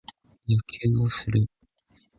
[0.49, 1.47] 野球をする。